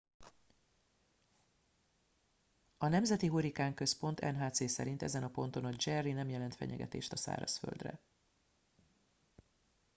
[2.77, 7.99] a nemzeti hurrikánközpont nhc szerint ezen a ponton a jerry nem jelent fenyegetést a szárazföldre